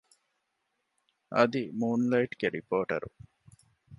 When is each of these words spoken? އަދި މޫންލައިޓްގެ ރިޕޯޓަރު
އަދި 1.35 1.63
މޫންލައިޓްގެ 1.79 2.47
ރިޕޯޓަރު 2.53 3.09